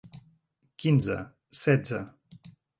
[0.77, 1.19] Quinze,
[1.61, 2.03] setze...